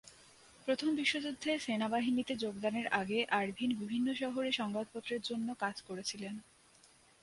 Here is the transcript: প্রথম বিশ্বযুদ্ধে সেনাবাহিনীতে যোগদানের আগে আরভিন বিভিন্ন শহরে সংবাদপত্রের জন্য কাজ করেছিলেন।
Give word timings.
প্রথম 0.67 0.89
বিশ্বযুদ্ধে 0.95 1.51
সেনাবাহিনীতে 1.59 2.33
যোগদানের 2.35 2.87
আগে 3.01 3.19
আরভিন 3.31 3.69
বিভিন্ন 3.79 4.07
শহরে 4.13 4.49
সংবাদপত্রের 4.51 5.21
জন্য 5.21 5.47
কাজ 5.55 5.75
করেছিলেন। 5.81 6.35